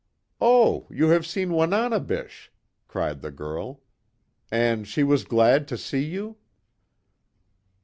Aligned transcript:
"Oh, 0.41 0.87
you 0.89 1.09
have 1.09 1.27
seen 1.27 1.51
Wananebish!" 1.51 2.51
cried 2.87 3.21
the 3.21 3.29
girl, 3.29 3.81
"And 4.51 4.87
she 4.87 5.03
was 5.03 5.23
glad 5.23 5.67
to 5.67 5.77
see 5.77 6.03
you?" 6.03 6.37